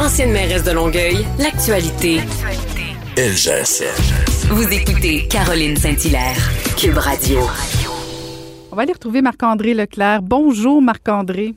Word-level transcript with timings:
Ancienne 0.00 0.30
mairesse 0.30 0.62
de 0.62 0.70
Longueuil, 0.70 1.26
l'actualité. 1.40 2.20
LGSN. 3.16 4.48
Vous 4.48 4.72
écoutez 4.72 5.26
Caroline 5.26 5.76
Saint-Hilaire, 5.76 6.36
Cube 6.76 6.96
Radio. 6.98 7.40
On 8.70 8.76
va 8.76 8.82
aller 8.82 8.92
retrouver 8.92 9.22
Marc-André 9.22 9.74
Leclerc. 9.74 10.22
Bonjour 10.22 10.80
Marc-André. 10.80 11.56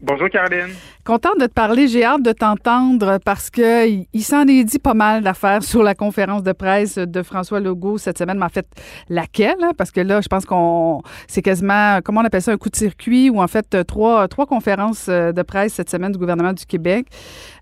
Bonjour 0.00 0.28
Caroline. 0.28 0.74
Contente 1.08 1.40
de 1.40 1.46
te 1.46 1.54
parler. 1.54 1.88
J'ai 1.88 2.04
hâte 2.04 2.22
de 2.22 2.32
t'entendre 2.32 3.16
parce 3.24 3.48
que 3.48 3.88
il, 3.88 4.22
s'en 4.22 4.46
est 4.46 4.62
dit 4.62 4.78
pas 4.78 4.92
mal 4.92 5.22
d'affaires 5.22 5.62
sur 5.62 5.82
la 5.82 5.94
conférence 5.94 6.42
de 6.42 6.52
presse 6.52 6.96
de 6.98 7.22
François 7.22 7.60
Legault 7.60 7.96
cette 7.96 8.18
semaine. 8.18 8.36
Mais 8.36 8.44
en 8.44 8.50
fait, 8.50 8.66
laquelle? 9.08 9.56
Hein? 9.62 9.70
Parce 9.74 9.90
que 9.90 10.02
là, 10.02 10.20
je 10.20 10.28
pense 10.28 10.44
qu'on 10.44 11.00
c'est 11.26 11.40
quasiment, 11.40 12.00
comment 12.04 12.20
on 12.20 12.24
appelle 12.26 12.42
ça, 12.42 12.52
un 12.52 12.58
coup 12.58 12.68
de 12.68 12.76
circuit 12.76 13.30
ou 13.30 13.40
en 13.40 13.46
fait 13.46 13.86
trois, 13.86 14.28
trois 14.28 14.44
conférences 14.44 15.06
euh, 15.08 15.32
de 15.32 15.40
presse 15.40 15.72
cette 15.72 15.88
semaine 15.88 16.12
du 16.12 16.18
gouvernement 16.18 16.52
du 16.52 16.66
Québec. 16.66 17.06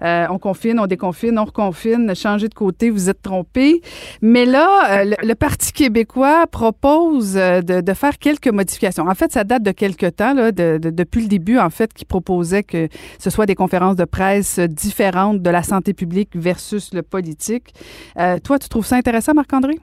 Euh, 0.03 0.27
on 0.29 0.41
confine, 0.41 0.81
on 0.81 0.89
déconfine, 0.89 1.39
on 1.39 1.45
reconfine, 1.45 2.17
changer 2.17 2.49
de 2.49 2.55
côté, 2.55 2.91
vous 2.91 3.09
êtes 3.09 3.23
trompé. 3.23 3.81
Mais 4.23 4.45
là, 4.45 5.03
euh, 5.03 5.15
le, 5.23 5.35
Parti 5.35 5.73
québécois 5.73 6.49
propose 6.49 7.35
de, 7.35 7.95
faire 7.95 8.19
quelques 8.19 8.49
modifications. 8.49 9.07
En 9.07 9.15
fait, 9.15 9.31
ça 9.31 9.45
date 9.45 9.63
de 9.63 9.71
quelques 9.71 10.17
temps, 10.17 10.35
là, 10.35 10.51
de, 10.51 10.79
de, 10.79 10.91
depuis 10.91 11.23
le 11.23 11.29
début, 11.29 11.61
en 11.61 11.71
fait, 11.71 11.95
qui 11.95 12.05
proposait 12.05 12.65
que 12.65 12.89
ce 13.21 13.36
des 13.45 13.55
conférences 13.55 13.97
de 13.97 14.07
presse 14.07 14.59
différentes 14.59 15.43
de 15.43 15.51
la 15.51 15.63
santé 15.63 15.93
publique 15.93 16.31
versus 16.35 16.95
le 16.95 17.03
politique. 17.03 17.75
Euh, 18.19 18.39
toi, 18.39 18.59
tu 18.59 18.69
trouves 18.69 18.87
ça 18.87 18.97
intéressant, 18.97 19.35
Marc-André? 19.35 19.75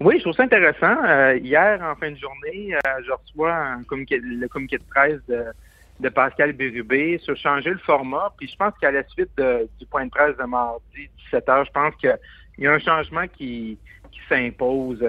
Oui, 0.00 0.16
je 0.18 0.22
trouve 0.22 0.34
ça 0.34 0.44
intéressant. 0.44 0.96
Euh, 1.04 1.36
hier, 1.38 1.80
en 1.82 1.96
fin 1.96 2.10
de 2.10 2.16
journée, 2.16 2.74
euh, 2.74 2.78
je 3.04 3.10
reçois 3.10 3.76
le 3.78 4.46
communiqué 4.48 4.78
de 4.78 4.84
presse 4.84 5.20
de, 5.28 6.08
Pascal 6.10 6.52
Bérubé 6.52 7.18
sur 7.18 7.36
changer 7.36 7.70
le 7.70 7.78
format. 7.78 8.32
Puis 8.36 8.48
je 8.48 8.56
pense 8.56 8.74
qu'à 8.80 8.90
la 8.90 9.04
suite 9.08 9.30
du 9.36 9.86
point 9.86 10.04
de 10.04 10.10
presse 10.10 10.36
de 10.36 10.44
mardi 10.44 11.08
17 11.30 11.46
h, 11.46 11.66
je 11.66 11.70
pense 11.70 11.94
qu'il 11.96 12.18
y 12.58 12.66
a 12.66 12.72
un 12.72 12.78
changement 12.80 13.26
qui, 13.28 13.78
qui 14.10 14.20
s'impose. 14.28 15.04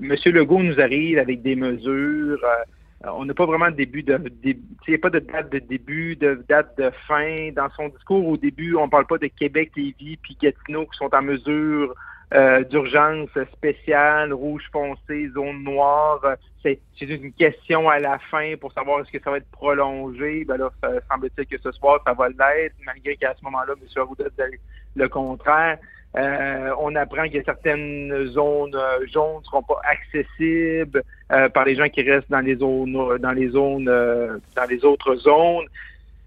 Monsieur 0.00 0.32
Legault 0.32 0.62
nous 0.62 0.80
arrive 0.80 1.18
avec 1.18 1.42
des 1.42 1.54
mesures. 1.54 2.42
Euh, 2.42 2.64
on 3.04 3.24
n'a 3.24 3.34
pas 3.34 3.46
vraiment 3.46 3.70
de 3.70 3.76
début 3.76 4.02
de, 4.02 4.18
il 4.44 4.56
n'y 4.88 4.94
a 4.94 4.98
pas 4.98 5.10
de 5.10 5.18
date 5.18 5.50
de 5.52 5.58
début, 5.58 6.16
de 6.16 6.42
date 6.48 6.76
de 6.78 6.90
fin. 7.06 7.50
Dans 7.52 7.68
son 7.70 7.88
discours 7.88 8.26
au 8.26 8.36
début, 8.36 8.74
on 8.74 8.86
ne 8.86 8.90
parle 8.90 9.06
pas 9.06 9.18
de 9.18 9.26
Québec, 9.26 9.72
Lévis, 9.76 10.16
puis 10.16 10.36
Gatineau 10.40 10.86
qui 10.86 10.96
sont 10.96 11.14
en 11.14 11.22
mesure 11.22 11.94
euh, 12.34 12.64
d'urgence 12.64 13.28
spéciale, 13.52 14.32
rouge 14.32 14.64
foncé, 14.72 15.28
zone 15.34 15.62
noire. 15.62 16.20
C'est 16.62 16.80
une 17.00 17.32
question 17.32 17.88
à 17.88 18.00
la 18.00 18.18
fin 18.18 18.54
pour 18.60 18.72
savoir 18.72 19.00
est-ce 19.00 19.12
que 19.12 19.22
ça 19.22 19.30
va 19.30 19.36
être 19.36 19.50
prolongé. 19.50 20.44
Ben 20.44 20.56
là, 20.56 20.70
semble-t-il 21.08 21.46
que 21.46 21.58
ce 21.58 21.70
soir, 21.72 22.00
ça 22.04 22.14
va 22.14 22.28
l'être, 22.28 22.74
malgré 22.84 23.16
qu'à 23.16 23.34
ce 23.38 23.44
moment-là, 23.44 23.74
M. 23.80 24.02
Arruda 24.02 24.24
dit 24.30 24.56
le 24.96 25.08
contraire. 25.08 25.78
Euh, 26.16 26.72
on 26.78 26.94
apprend 26.94 27.28
que 27.28 27.42
certaines 27.44 28.26
zones 28.28 28.74
euh, 28.74 29.06
jaunes 29.06 29.40
ne 29.40 29.44
seront 29.44 29.62
pas 29.62 29.80
accessibles 29.84 31.02
euh, 31.32 31.48
par 31.48 31.64
les 31.64 31.74
gens 31.74 31.88
qui 31.88 32.02
restent 32.02 32.30
dans 32.30 32.40
les 32.40 32.56
zones, 32.56 33.18
dans 33.18 33.32
les 33.32 33.48
zones, 33.48 33.84
dans 33.84 34.68
les 34.68 34.84
autres 34.84 35.16
zones. 35.16 35.66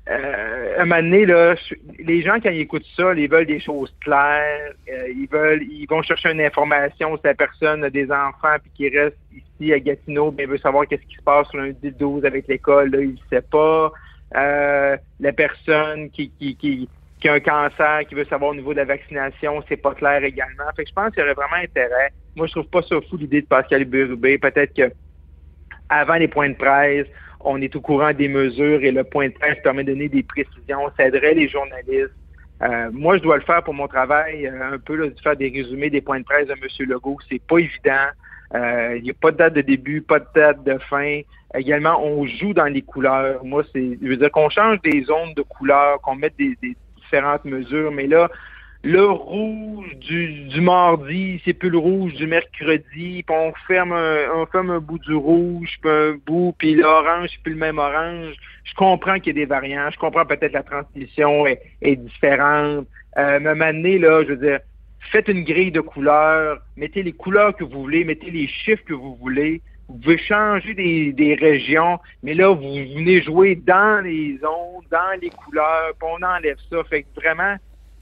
à 0.07 0.81
un 0.81 0.85
moment 0.85 1.01
donné, 1.01 1.25
là, 1.25 1.55
les 1.99 2.21
gens, 2.21 2.39
quand 2.41 2.49
ils 2.49 2.61
écoutent 2.61 2.85
ça, 2.95 3.13
ils 3.13 3.29
veulent 3.29 3.45
des 3.45 3.59
choses 3.59 3.93
claires. 4.01 4.73
ils 4.87 5.27
veulent, 5.31 5.63
ils 5.63 5.87
vont 5.89 6.01
chercher 6.01 6.31
une 6.31 6.41
information. 6.41 7.15
Si 7.17 7.23
la 7.23 7.35
personne 7.35 7.83
a 7.83 7.89
des 7.89 8.11
enfants 8.11 8.57
puis 8.61 8.71
qui 8.75 8.97
reste 8.97 9.17
ici 9.31 9.73
à 9.73 9.79
Gatineau, 9.79 10.31
bien, 10.31 10.47
veut 10.47 10.57
savoir 10.57 10.87
qu'est-ce 10.87 11.05
qui 11.05 11.15
se 11.15 11.23
passe 11.23 11.53
lundi 11.53 11.91
12 11.91 12.25
avec 12.25 12.47
l'école, 12.47 12.91
là, 12.91 13.01
il 13.01 13.11
ne 13.11 13.17
sait 13.29 13.45
pas. 13.49 13.91
la 14.33 15.33
personne 15.33 16.09
qui, 16.09 16.31
qui, 16.39 16.55
qui 16.55 16.89
qui 17.19 17.27
a 17.27 17.33
un 17.33 17.39
cancer, 17.39 18.01
qui 18.07 18.15
veut 18.15 18.25
savoir 18.25 18.51
au 18.51 18.55
niveau 18.55 18.71
de 18.73 18.77
la 18.77 18.85
vaccination, 18.85 19.63
c'est 19.67 19.77
pas 19.77 19.93
clair 19.93 20.23
également. 20.23 20.63
Fait 20.75 20.83
que 20.83 20.89
je 20.89 20.93
pense 20.93 21.09
qu'il 21.11 21.19
y 21.19 21.23
aurait 21.23 21.33
vraiment 21.33 21.61
intérêt. 21.61 22.11
Moi, 22.39 22.47
je 22.47 22.53
trouve 22.53 22.69
pas 22.69 22.81
ça 22.83 22.95
fou 23.09 23.17
l'idée 23.17 23.41
de 23.41 23.47
Pascal 23.47 23.83
Burubé. 23.83 24.37
Peut-être 24.37 24.73
que 24.73 24.93
avant 25.89 26.13
les 26.13 26.29
points 26.29 26.47
de 26.47 26.55
presse, 26.55 27.05
on 27.41 27.61
est 27.61 27.75
au 27.75 27.81
courant 27.81 28.13
des 28.13 28.29
mesures 28.29 28.81
et 28.81 28.93
le 28.93 29.03
point 29.03 29.27
de 29.27 29.33
presse 29.33 29.57
permet 29.61 29.83
de 29.83 29.91
donner 29.91 30.07
des 30.07 30.23
précisions. 30.23 30.89
Ça 30.95 31.07
aiderait 31.07 31.33
les 31.33 31.49
journalistes. 31.49 32.13
Euh, 32.61 32.89
moi, 32.93 33.17
je 33.17 33.23
dois 33.23 33.35
le 33.35 33.43
faire 33.43 33.61
pour 33.61 33.73
mon 33.73 33.89
travail, 33.89 34.47
euh, 34.47 34.73
un 34.73 34.79
peu 34.79 35.09
de 35.09 35.13
faire 35.21 35.35
des 35.35 35.49
résumés 35.49 35.89
des 35.89 35.99
points 35.99 36.21
de 36.21 36.23
presse 36.23 36.47
de 36.47 36.53
M. 36.53 36.89
Legault. 36.89 37.17
C'est 37.29 37.41
pas 37.41 37.57
évident. 37.57 38.07
Euh, 38.55 38.95
il 38.95 39.03
n'y 39.03 39.11
a 39.11 39.15
pas 39.19 39.31
de 39.31 39.37
date 39.37 39.53
de 39.55 39.61
début, 39.61 40.01
pas 40.01 40.19
de 40.19 40.27
date 40.33 40.63
de 40.63 40.77
fin. 40.89 41.19
Également, 41.53 42.01
on 42.01 42.25
joue 42.25 42.53
dans 42.53 42.71
les 42.71 42.83
couleurs. 42.83 43.43
Moi, 43.43 43.63
c'est, 43.73 43.99
je 44.01 44.07
veux 44.07 44.15
dire 44.15 44.31
qu'on 44.31 44.49
change 44.49 44.79
des 44.81 45.03
zones 45.03 45.33
de 45.35 45.41
couleurs, 45.41 45.99
qu'on 45.99 46.15
mette 46.15 46.37
des, 46.37 46.57
différentes 46.95 47.43
mesures, 47.43 47.91
mais 47.91 48.07
là, 48.07 48.29
le 48.83 49.05
rouge 49.05 49.93
du, 49.97 50.61
mardi, 50.61 51.41
c'est 51.43 51.53
plus 51.53 51.69
le 51.69 51.77
rouge 51.77 52.13
du 52.13 52.27
mercredi, 52.27 53.23
puis 53.23 53.35
on 53.35 53.53
ferme 53.67 53.91
un, 53.91 54.45
ferme 54.51 54.71
un 54.71 54.79
bout 54.79 54.99
du 54.99 55.15
rouge, 55.15 55.77
puis 55.81 55.91
un 55.91 56.17
bout, 56.25 56.55
puis 56.57 56.75
l'orange, 56.75 57.29
c'est 57.31 57.43
plus 57.43 57.53
le 57.53 57.59
même 57.59 57.77
orange. 57.77 58.35
Je 58.63 58.73
comprends 58.75 59.19
qu'il 59.19 59.27
y 59.27 59.41
a 59.41 59.41
des 59.41 59.45
variants, 59.45 59.89
je 59.91 59.99
comprends 59.99 60.25
peut-être 60.25 60.53
la 60.53 60.63
transmission 60.63 61.45
est, 61.45 61.95
différente. 61.97 62.87
Euh, 63.17 63.39
maintenant, 63.39 63.99
là, 63.99 64.23
je 64.23 64.29
veux 64.29 64.37
dire, 64.37 64.59
faites 65.11 65.27
une 65.27 65.43
grille 65.43 65.71
de 65.71 65.81
couleurs, 65.81 66.59
mettez 66.77 67.03
les 67.03 67.13
couleurs 67.13 67.55
que 67.55 67.65
vous 67.65 67.81
voulez, 67.81 68.05
mettez 68.05 68.31
les 68.31 68.47
chiffres 68.47 68.83
que 68.85 68.93
vous 68.93 69.15
voulez, 69.15 69.61
vous 69.89 69.97
pouvez 69.97 70.19
changer 70.19 70.73
des, 70.73 71.37
régions, 71.39 71.99
mais 72.23 72.33
là, 72.33 72.53
vous 72.53 72.61
venez 72.61 73.21
jouer 73.23 73.55
dans 73.55 74.03
les 74.03 74.37
zones, 74.37 74.85
dans 74.89 75.19
les 75.19 75.31
couleurs, 75.31 75.93
puis 75.99 76.09
on 76.09 76.23
enlève 76.23 76.57
ça. 76.69 76.83
Fait 76.85 77.03
que 77.03 77.07
vraiment, 77.19 77.55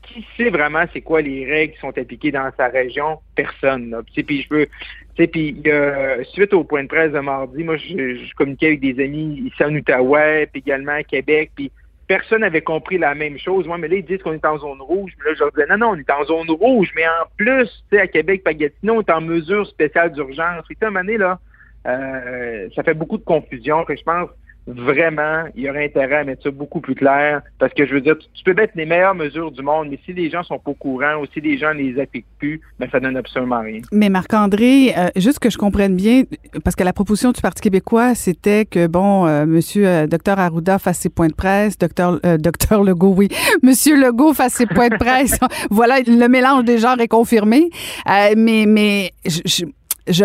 qui 0.08 0.26
sait 0.36 0.50
vraiment 0.50 0.84
c'est 0.94 1.02
quoi 1.02 1.22
les 1.22 1.46
règles 1.46 1.74
qui 1.74 1.80
sont 1.80 1.98
appliquées 1.98 2.32
dans 2.32 2.50
sa 2.58 2.68
région? 2.68 3.20
Personne. 3.36 3.96
Puis 4.14 4.42
je 4.42 4.54
veux. 4.54 4.68
Puis 5.16 5.64
suite 6.34 6.54
au 6.54 6.64
point 6.64 6.84
de 6.84 6.88
presse 6.88 7.12
de 7.12 7.20
mardi, 7.20 7.64
moi, 7.64 7.78
je, 7.78 8.34
communiquais 8.36 8.68
avec 8.68 8.80
des 8.82 9.04
amis 9.04 9.44
ici 9.46 9.64
en 9.64 9.74
Outaouais, 9.74 10.48
puis 10.52 10.62
également 10.66 10.94
à 10.94 11.04
Québec, 11.04 11.52
puis 11.56 11.72
personne 12.08 12.42
n'avait 12.42 12.62
compris 12.62 12.98
la 12.98 13.16
même 13.16 13.38
chose. 13.38 13.68
Moi, 13.68 13.78
mais 13.78 13.88
là, 13.88 13.96
ils 13.98 14.06
disent 14.06 14.22
qu'on 14.22 14.34
est 14.34 14.46
en 14.46 14.58
zone 14.58 14.82
rouge. 14.82 15.12
Mais 15.18 15.30
là, 15.30 15.36
je 15.36 15.40
leur 15.40 15.52
disais, 15.52 15.68
non, 15.68 15.78
non, 15.78 15.90
on 15.92 15.96
est 15.96 16.10
en 16.10 16.24
zone 16.24 16.50
rouge, 16.52 16.92
mais 16.96 17.06
en 17.06 17.26
plus, 17.36 17.68
tu 17.90 17.98
sais, 17.98 18.02
à 18.02 18.08
Québec, 18.08 18.44
Pagatino, 18.44 18.96
on 18.96 19.02
est 19.02 19.10
en 19.12 19.22
mesure 19.22 19.68
spéciale 19.68 20.14
d'urgence. 20.14 20.66
Et 20.70 20.78
à 20.82 20.88
un 20.88 20.90
moment 20.90 21.02
donné, 21.02 21.18
là, 21.18 21.40
euh, 21.88 22.70
ça 22.76 22.84
fait 22.84 22.94
beaucoup 22.94 23.18
de 23.18 23.24
confusion. 23.24 23.84
Que 23.86 23.96
je 23.96 24.04
pense 24.04 24.30
vraiment, 24.68 25.46
il 25.56 25.64
y 25.64 25.70
aurait 25.70 25.86
intérêt 25.86 26.18
à 26.18 26.24
mettre 26.24 26.44
ça 26.44 26.52
beaucoup 26.52 26.82
plus 26.82 26.96
clair. 26.96 27.42
Parce 27.60 27.74
que 27.74 27.86
je 27.86 27.94
veux 27.94 28.02
dire, 28.02 28.18
tu, 28.18 28.44
peux 28.44 28.54
mettre 28.54 28.74
les 28.76 28.86
meilleures 28.86 29.16
mesures 29.16 29.52
du 29.52 29.62
monde, 29.62 29.88
mais 29.90 30.00
si 30.06 30.14
les 30.14 30.30
gens 30.30 30.44
sont 30.44 30.60
pas 30.60 30.72
au 30.72 30.76
courant 30.76 31.22
ou 31.22 31.26
si 31.34 31.42
les 31.42 31.58
gens 31.58 31.74
ne 31.74 31.80
les 31.80 32.00
appliquent 32.00 32.26
plus, 32.38 32.62
ben 32.80 32.90
ça 32.92 33.00
donne 33.00 33.18
absolument 33.18 33.62
rien. 33.62 33.80
Mais 33.92 34.10
Marc-André, 34.10 34.94
euh, 34.98 35.08
juste 35.16 35.40
que 35.40 35.50
je 35.50 35.58
comprenne 35.58 35.96
bien, 35.96 36.24
parce 36.64 36.76
que 36.76 36.84
la 36.84 36.94
proposition 36.94 37.32
du 37.32 37.42
Parti 37.42 37.62
québécois, 37.62 38.16
c'était 38.16 38.66
que, 38.66 38.88
bon, 38.88 39.26
euh, 39.26 39.46
monsieur 39.46 40.08
docteur 40.08 40.40
Arruda 40.40 40.80
fasse 40.80 41.00
ses 41.00 41.10
points 41.10 41.28
de 41.28 41.34
presse, 41.34 41.78
docteur 41.78 42.20
docteur 42.40 42.84
Legault, 42.84 43.14
oui, 43.16 43.30
monsieur 43.64 43.96
Legault 44.00 44.34
fasse 44.34 44.54
ses 44.54 44.66
points 44.66 44.90
de 44.90 44.98
presse. 44.98 45.40
voilà, 45.72 46.00
le 46.06 46.28
mélange 46.28 46.66
des 46.66 46.78
genres 46.78 47.00
est 47.00 47.08
confirmé. 47.08 47.70
mais 48.36 48.66
mais 48.68 49.12
je, 49.26 49.42
je 49.46 49.66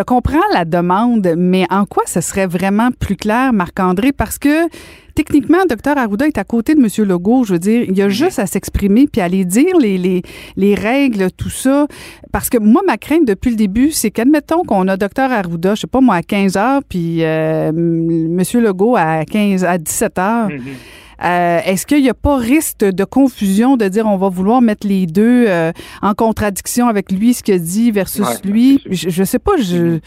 comprends 0.01 0.41
la 0.53 0.65
demande, 0.65 1.35
mais 1.37 1.67
en 1.71 1.85
quoi 1.87 2.05
ce 2.07 2.21
serait 2.21 2.47
vraiment 2.47 2.91
plus 2.99 3.17
clair, 3.17 3.53
Marc-André? 3.53 4.13
Parce 4.13 4.39
que, 4.39 4.69
techniquement, 5.15 5.59
docteur 5.69 5.99
Arruda 5.99 6.27
est 6.27 6.39
à 6.39 6.45
côté 6.45 6.75
de 6.75 6.81
M. 6.81 6.89
Legault. 7.09 7.45
Je 7.45 7.55
veux 7.55 7.59
dire, 7.59 7.83
il 7.89 7.97
y 7.97 8.03
a 8.03 8.09
juste 8.09 8.39
à 8.39 8.47
s'exprimer 8.47 9.07
puis 9.07 9.21
à 9.21 9.25
aller 9.25 9.45
dire 9.45 9.77
les, 9.81 9.99
les, 9.99 10.23
les 10.57 10.75
règles, 10.75 11.31
tout 11.33 11.51
ça. 11.51 11.87
Parce 12.33 12.49
que 12.49 12.59
moi, 12.59 12.83
ma 12.87 12.97
crainte 12.97 13.27
depuis 13.27 13.51
le 13.51 13.57
début, 13.57 13.91
c'est 13.91 14.11
qu'admettons 14.11 14.63
qu'on 14.63 14.89
a 14.89 14.97
docteur 14.97 15.31
Arruda, 15.31 15.75
je 15.75 15.83
sais 15.83 15.87
pas 15.87 16.01
moi, 16.01 16.17
à 16.17 16.23
15 16.23 16.57
heures, 16.57 16.81
puis 16.89 17.25
euh, 17.25 17.69
M. 17.69 18.41
Legault 18.55 18.97
à 18.97 19.25
15, 19.25 19.65
à 19.65 19.79
17 19.79 20.19
heures. 20.19 20.49
Mhm. 20.49 20.61
Euh, 21.25 21.61
Est-ce 21.65 21.87
qu'il 21.87 22.03
n'y 22.03 22.09
a 22.11 22.15
pas 22.15 22.37
risque 22.37 22.79
de 22.85 23.05
confusion 23.05 23.77
de 23.77 23.87
dire 23.89 24.07
on 24.07 24.17
va 24.17 24.29
vouloir 24.29 24.61
mettre 24.61 24.87
les 24.87 25.07
deux 25.07 25.45
euh, 25.49 25.73
en 26.03 26.15
contradiction 26.15 26.89
avec 26.89 27.13
lui, 27.13 27.33
ce 27.35 27.43
qu'il 27.43 27.61
dit 27.63 27.91
versus 27.93 28.23
Ouais, 28.27 28.51
lui? 28.51 28.81
Je, 28.91 29.09
je 29.11 29.25
sais 29.25 29.39
pas, 29.39 29.53
je, 29.59 29.99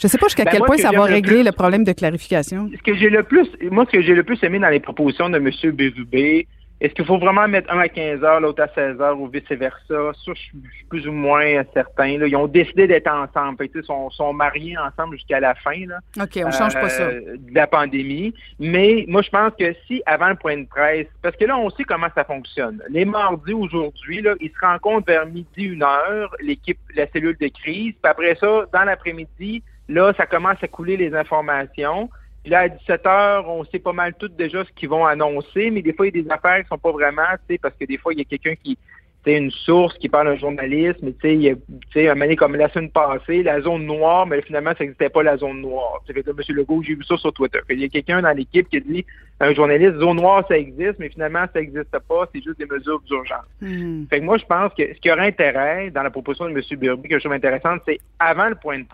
je 0.00 0.06
sais 0.08 0.18
pas 0.18 0.26
jusqu'à 0.26 0.44
Ben, 0.44 0.50
quel 0.52 0.62
point 0.62 0.76
ça 0.76 0.90
va 0.90 1.06
le 1.08 1.14
régler 1.14 1.34
plus- 1.36 1.44
le 1.44 1.52
problème 1.52 1.84
de 1.84 1.92
clarification. 1.92 2.70
Ce 2.76 2.82
que 2.82 2.96
j'ai 2.96 3.10
le 3.10 3.22
plus, 3.22 3.46
moi, 3.70 3.84
ce 3.86 3.96
que 3.96 4.02
j'ai 4.02 4.14
le 4.14 4.22
plus 4.24 4.38
aimé 4.42 4.58
dans 4.58 4.68
les 4.68 4.80
propositions 4.80 5.28
de 5.30 5.36
M. 5.36 5.50
Bérubé, 5.72 6.46
est-ce 6.84 6.94
qu'il 6.94 7.06
faut 7.06 7.18
vraiment 7.18 7.48
mettre 7.48 7.72
un 7.72 7.78
à 7.78 7.88
15 7.88 8.22
heures, 8.22 8.40
l'autre 8.40 8.62
à 8.62 8.68
16 8.68 9.00
heures 9.00 9.18
ou 9.18 9.26
vice-versa? 9.26 9.78
Ça, 9.88 10.12
je 10.26 10.32
suis 10.34 10.58
plus 10.90 11.08
ou 11.08 11.12
moins 11.12 11.62
certain. 11.72 12.18
là. 12.18 12.26
Ils 12.26 12.36
ont 12.36 12.46
décidé 12.46 12.86
d'être 12.86 13.08
ensemble. 13.10 13.66
Ils 13.74 13.82
sont, 13.84 14.10
sont 14.10 14.34
mariés 14.34 14.76
ensemble 14.76 15.16
jusqu'à 15.16 15.40
la 15.40 15.54
fin 15.54 15.86
là, 15.86 16.00
OK, 16.20 16.38
on 16.44 16.50
change 16.50 16.74
pas 16.74 16.90
ça. 16.90 17.04
euh, 17.04 17.36
de 17.38 17.54
la 17.54 17.66
pandémie. 17.66 18.34
Mais 18.60 19.06
moi, 19.08 19.22
je 19.22 19.30
pense 19.30 19.52
que 19.58 19.74
si, 19.86 20.02
avant 20.04 20.28
le 20.28 20.34
point 20.36 20.58
de 20.58 20.66
presse, 20.66 21.06
parce 21.22 21.34
que 21.36 21.46
là, 21.46 21.56
on 21.56 21.70
sait 21.70 21.84
comment 21.84 22.08
ça 22.14 22.24
fonctionne. 22.24 22.82
Les 22.90 23.06
mardis, 23.06 23.54
aujourd'hui, 23.54 24.22
ils 24.40 24.50
se 24.50 24.58
rencontrent 24.60 25.06
vers 25.06 25.24
midi, 25.26 25.64
une 25.64 25.82
heure, 25.82 26.36
l'équipe, 26.40 26.78
la 26.94 27.06
cellule 27.12 27.36
de 27.40 27.48
crise. 27.48 27.94
Puis 27.94 28.10
après 28.10 28.34
ça, 28.34 28.66
dans 28.72 28.84
l'après-midi, 28.84 29.62
là, 29.88 30.12
ça 30.18 30.26
commence 30.26 30.62
à 30.62 30.68
couler 30.68 30.96
les 30.98 31.14
informations. 31.14 32.10
Puis 32.44 32.50
là, 32.50 32.60
à 32.60 32.68
17 32.68 33.06
heures, 33.06 33.48
on 33.48 33.64
sait 33.64 33.78
pas 33.78 33.94
mal 33.94 34.12
tout 34.18 34.28
déjà 34.28 34.62
ce 34.64 34.70
qu'ils 34.72 34.90
vont 34.90 35.06
annoncer, 35.06 35.70
mais 35.70 35.80
des 35.80 35.94
fois, 35.94 36.06
il 36.06 36.14
y 36.14 36.20
a 36.20 36.22
des 36.22 36.30
affaires 36.30 36.60
qui 36.62 36.68
sont 36.68 36.78
pas 36.78 36.92
vraiment, 36.92 37.22
tu 37.48 37.54
sais, 37.54 37.58
parce 37.58 37.74
que 37.74 37.86
des 37.86 37.96
fois, 37.96 38.12
il 38.12 38.18
y 38.18 38.22
a 38.22 38.24
quelqu'un 38.26 38.54
qui, 38.62 38.76
c'est 39.24 39.38
une 39.38 39.50
source 39.50 39.96
qui 39.96 40.10
parle 40.10 40.26
d'un 40.26 40.36
journaliste, 40.36 40.98
mais 41.02 41.12
tu 41.12 41.20
sais, 41.22 41.34
il 41.34 41.40
y 41.40 41.48
a- 41.48 41.54
tu 41.54 41.62
sais, 41.94 42.06
un 42.10 42.14
moment 42.14 42.34
comme 42.36 42.56
la 42.56 42.68
semaine 42.68 42.90
passée, 42.90 43.42
la 43.42 43.62
zone 43.62 43.86
noire, 43.86 44.26
mais 44.26 44.42
finalement, 44.42 44.72
ça 44.76 44.84
n'existait 44.84 45.08
pas 45.08 45.22
la 45.22 45.38
zone 45.38 45.62
noire. 45.62 46.02
Tu 46.04 46.12
sais, 46.12 46.12
fait 46.12 46.22
que 46.22 46.30
M. 46.32 46.56
Legault, 46.56 46.82
j'ai 46.82 46.94
vu 46.94 47.04
ça 47.04 47.16
sur 47.16 47.32
Twitter. 47.32 47.60
Il 47.70 47.80
y 47.80 47.84
a 47.84 47.88
quelqu'un 47.88 48.20
dans 48.20 48.36
l'équipe 48.36 48.68
qui 48.68 48.76
a 48.76 48.80
dit, 48.80 49.06
un 49.40 49.54
journaliste, 49.54 49.96
zone 49.98 50.18
noire, 50.18 50.44
ça 50.46 50.58
existe, 50.58 50.98
mais 50.98 51.08
finalement, 51.08 51.46
ça 51.50 51.60
n'existe 51.60 51.98
pas, 52.06 52.28
c'est 52.34 52.42
juste 52.42 52.58
des 52.58 52.66
mesures 52.66 53.00
d'urgence. 53.06 53.46
Hmm. 53.62 54.04
Fait 54.10 54.20
que 54.20 54.24
moi, 54.26 54.36
je 54.36 54.44
pense 54.44 54.70
que 54.74 54.82
ce 54.94 55.00
qui 55.00 55.10
aurait 55.10 55.28
intérêt 55.28 55.90
dans 55.90 56.02
la 56.02 56.10
proposition 56.10 56.44
de 56.44 56.50
M. 56.50 56.60
Burby, 56.78 57.08
que 57.08 57.14
je 57.14 57.20
trouve 57.20 57.32
intéressante, 57.32 57.80
c'est 57.86 57.98
avant 58.18 58.50
le 58.50 58.54
point 58.56 58.80
de 58.80 58.84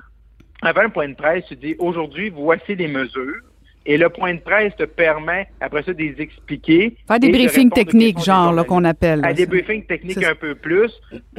avant 0.63 0.83
le 0.83 0.91
point 0.91 1.09
de 1.09 1.15
presse, 1.15 1.45
tu 1.47 1.57
dis 1.57 1.77
aujourd'hui, 1.79 2.31
voici 2.31 2.75
les 2.75 2.89
mesures. 2.89 3.41
Et 3.87 3.97
le 3.97 4.11
point 4.11 4.35
de 4.35 4.41
presse 4.41 4.77
te 4.77 4.85
permet, 4.85 5.49
après 5.59 5.83
ça, 5.83 5.95
de 5.95 5.99
les 5.99 6.15
expliquer. 6.19 6.99
Faire 7.09 7.19
des 7.19 7.31
briefings 7.31 7.71
techniques, 7.71 8.23
genre, 8.23 8.53
là, 8.53 8.63
qu'on 8.63 8.85
appelle. 8.85 9.21
là, 9.21 9.29
À 9.29 9.33
des 9.33 9.47
briefings 9.47 9.87
techniques 9.87 10.23
un 10.23 10.35
peu 10.35 10.55
plus, 10.55 10.93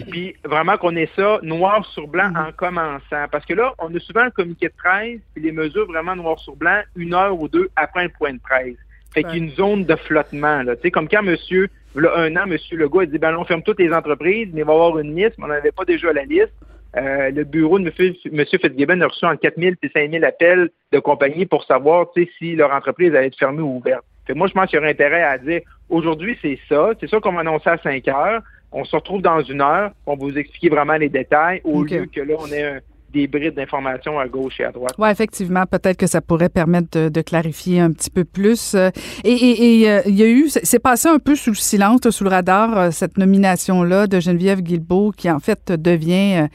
puis 0.09 0.35
vraiment 0.44 0.75
qu'on 0.77 0.95
ait 0.95 1.09
ça 1.15 1.38
noir 1.44 1.85
sur 1.94 2.07
blanc 2.07 2.31
Mm-hmm. 2.31 2.50
en 2.50 2.51
commençant. 2.51 3.25
Parce 3.31 3.45
que 3.45 3.53
là, 3.53 3.73
on 3.77 3.94
a 3.95 4.00
souvent 4.00 4.25
le 4.25 4.31
communiqué 4.31 4.69
de 4.69 4.73
presse, 4.75 5.19
puis 5.35 5.44
les 5.44 5.51
mesures 5.51 5.85
vraiment 5.85 6.15
noir 6.15 6.39
sur 6.39 6.56
blanc, 6.56 6.81
une 6.95 7.13
heure 7.13 7.39
ou 7.39 7.47
deux 7.47 7.69
après 7.75 8.03
le 8.03 8.09
point 8.09 8.33
de 8.33 8.39
presse. 8.39 8.75
Fait 9.13 9.23
qu'il 9.23 9.31
y 9.31 9.35
a 9.35 9.38
une 9.38 9.51
zone 9.51 9.85
de 9.85 9.95
flottement. 9.95 10.63
Là. 10.63 10.75
Tu 10.75 10.83
sais, 10.83 10.91
comme 10.91 11.07
quand 11.09 11.21
monsieur, 11.21 11.68
là, 11.95 12.12
un 12.15 12.35
an, 12.38 12.47
monsieur 12.47 12.77
Legault 12.77 13.01
a 13.01 13.06
dit, 13.06 13.18
ben 13.19 13.35
on 13.38 13.45
ferme 13.45 13.62
toutes 13.62 13.79
les 13.79 13.94
entreprises, 13.94 14.50
mais 14.53 14.62
il 14.62 14.65
va 14.65 14.73
y 14.73 14.75
avoir 14.75 14.97
une 15.00 15.15
liste, 15.15 15.33
mais 15.38 15.45
on 15.45 15.47
n'avait 15.50 15.71
pas 15.71 15.85
déjà 15.85 16.12
la 16.12 16.23
liste. 16.23 16.53
Euh, 16.97 17.29
le 17.31 17.43
bureau 17.45 17.79
de 17.79 17.85
M. 17.97 18.13
Monsieur 18.33 18.59
Fitzgibbon 18.59 18.99
a 19.01 19.07
reçu 19.07 19.25
en 19.25 19.38
4 19.38 19.57
000 19.57 19.75
et 19.81 19.89
5 19.89 20.11
000 20.11 20.23
appels 20.25 20.69
de 20.91 20.99
compagnies 20.99 21.45
pour 21.45 21.63
savoir 21.63 22.11
tu 22.13 22.23
sais, 22.25 22.31
si 22.38 22.55
leur 22.55 22.71
entreprise 22.73 23.15
allait 23.15 23.27
être 23.27 23.38
fermée 23.38 23.61
ou 23.61 23.77
ouverte. 23.77 24.03
Fait 24.27 24.33
moi, 24.33 24.47
je 24.47 24.53
pense 24.53 24.67
qu'il 24.69 24.75
y 24.77 24.79
aurait 24.79 24.91
intérêt 24.91 25.23
à 25.23 25.38
dire 25.38 25.61
aujourd'hui, 25.89 26.38
c'est 26.41 26.59
ça. 26.67 26.91
C'est 26.99 27.09
ça 27.09 27.19
qu'on 27.19 27.31
va 27.33 27.39
annoncer 27.41 27.69
à 27.69 27.77
5 27.77 28.07
heures. 28.09 28.41
On 28.73 28.83
se 28.83 28.95
retrouve 28.95 29.21
dans 29.21 29.41
une 29.41 29.61
heure. 29.61 29.91
On 30.05 30.15
va 30.15 30.19
vous 30.25 30.38
expliquer 30.38 30.69
vraiment 30.69 30.95
les 30.95 31.09
détails 31.09 31.61
au 31.63 31.83
lieu 31.99 32.05
que 32.05 32.21
là, 32.21 32.35
on 32.39 32.47
ait 32.47 32.63
un- 32.63 32.79
des 33.13 33.27
brides 33.27 33.55
d'informations 33.55 34.19
à 34.19 34.27
gauche 34.27 34.59
et 34.59 34.63
à 34.65 34.71
droite. 34.71 34.93
Oui, 34.97 35.09
effectivement, 35.09 35.65
peut-être 35.65 35.97
que 35.97 36.07
ça 36.07 36.21
pourrait 36.21 36.49
permettre 36.49 36.87
de, 36.91 37.09
de 37.09 37.21
clarifier 37.21 37.79
un 37.79 37.91
petit 37.91 38.09
peu 38.09 38.23
plus. 38.23 38.73
Euh, 38.75 38.89
Et 39.23 39.31
et- 39.33 39.81
et, 39.81 39.89
euh, 39.91 40.01
il 40.05 40.15
y 40.15 40.23
a 40.23 40.27
eu, 40.27 40.49
c'est 40.49 40.79
passé 40.79 41.07
un 41.09 41.19
peu 41.19 41.35
sous 41.35 41.51
le 41.51 41.55
silence, 41.55 42.01
sous 42.09 42.23
le 42.23 42.29
radar, 42.29 42.77
euh, 42.77 42.91
cette 42.91 43.17
nomination-là 43.17 44.07
de 44.07 44.19
Geneviève 44.19 44.61
Guilbeault, 44.61 45.11
qui 45.15 45.29
en 45.29 45.39
fait 45.39 45.71
devient, 45.71 46.47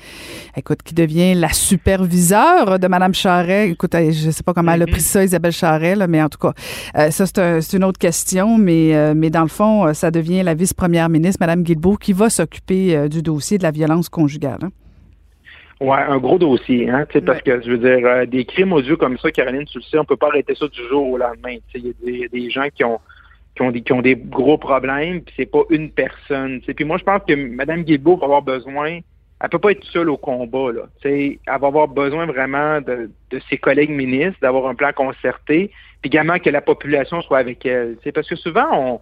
écoute, 0.56 0.82
qui 0.82 0.94
devient 0.94 1.34
la 1.34 1.50
superviseure 1.52 2.78
de 2.78 2.86
Mme 2.86 3.14
Charret. 3.14 3.70
Écoute, 3.70 3.92
je 3.94 4.26
ne 4.26 4.30
sais 4.30 4.42
pas 4.42 4.54
comment 4.54 4.72
elle 4.72 4.82
a 4.82 4.86
pris 4.86 5.00
ça, 5.00 5.24
Isabelle 5.24 5.52
Charret, 5.52 5.94
là, 5.96 6.06
mais 6.06 6.22
en 6.22 6.28
tout 6.28 6.38
cas, 6.38 6.52
ça, 7.10 7.26
c'est 7.26 7.38
un- 7.38 7.60
c'est 7.60 7.76
une 7.76 7.84
autre 7.84 7.98
question, 7.98 8.56
mais, 8.58 9.14
mais 9.14 9.30
dans 9.30 9.42
le 9.42 9.48
fond, 9.48 9.92
ça 9.94 10.10
devient 10.10 10.42
la 10.42 10.54
vice-première 10.54 11.08
ministre, 11.08 11.38
Mme 11.40 11.62
Guilbeault, 11.62 11.96
qui 11.96 12.12
va 12.12 12.30
s'occuper 12.30 13.08
du 13.08 13.22
dossier 13.22 13.58
de 13.58 13.62
la 13.62 13.70
violence 13.70 14.08
conjugale. 14.08 14.58
hein. 14.62 14.70
Ouais, 15.80 15.98
un 15.98 16.16
gros 16.18 16.38
dossier, 16.38 16.88
hein, 16.88 17.04
tu 17.06 17.18
sais, 17.18 17.24
parce 17.24 17.42
que 17.42 17.60
je 17.60 17.70
veux 17.70 17.78
dire, 17.78 18.06
euh, 18.06 18.24
des 18.24 18.46
crimes 18.46 18.72
odieux 18.72 18.96
comme 18.96 19.18
ça, 19.18 19.30
Caroline, 19.30 19.66
tu 19.66 19.76
le 19.76 19.82
sais, 19.82 19.98
on 19.98 20.06
peut 20.06 20.16
pas 20.16 20.28
arrêter 20.28 20.54
ça 20.54 20.66
du 20.68 20.82
jour 20.88 21.06
au 21.10 21.18
lendemain. 21.18 21.56
Tu 21.70 21.80
sais, 21.80 21.80
Il 21.80 21.86
y, 21.86 21.90
a 21.90 21.92
des- 22.02 22.12
il 22.12 22.20
y 22.20 22.24
a 22.24 22.28
des 22.28 22.50
gens 22.50 22.68
qui 22.74 22.82
ont 22.84 22.98
qui 23.54 23.62
ont 23.62 23.70
des 23.70 23.82
qui 23.82 23.92
ont 23.92 24.02
des 24.02 24.16
gros 24.16 24.58
problèmes, 24.58 25.22
puis 25.22 25.34
c'est 25.36 25.50
pas 25.50 25.62
une 25.70 25.90
personne. 25.90 26.60
Puis 26.60 26.84
moi, 26.84 26.96
je 26.98 27.04
pense 27.04 27.22
que 27.26 27.34
Mme 27.34 27.84
Guilbeault 27.84 28.16
va 28.16 28.24
avoir 28.24 28.42
besoin, 28.42 29.00
elle 29.40 29.48
peut 29.50 29.58
pas 29.58 29.72
être 29.72 29.84
seule 29.84 30.08
au 30.10 30.16
combat, 30.16 30.72
là. 30.72 30.82
Tu 31.02 31.08
sais, 31.08 31.40
elle 31.46 31.60
va 31.60 31.66
avoir 31.66 31.88
besoin 31.88 32.24
vraiment 32.26 32.80
de, 32.80 33.10
de 33.30 33.40
ses 33.50 33.58
collègues 33.58 33.90
ministres, 33.90 34.38
d'avoir 34.40 34.66
un 34.68 34.74
plan 34.74 34.92
concerté, 34.92 35.70
puis 36.00 36.08
également 36.08 36.38
que 36.38 36.48
la 36.50 36.62
population 36.62 37.20
soit 37.22 37.38
avec 37.38 37.64
elle. 37.66 37.96
tu 37.96 38.04
sais, 38.04 38.12
Parce 38.12 38.28
que 38.28 38.36
souvent, 38.36 38.66
on 38.72 39.00